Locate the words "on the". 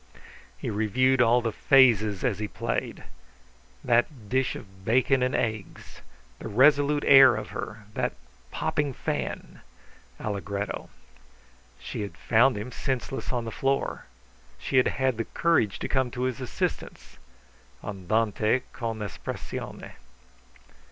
13.31-13.51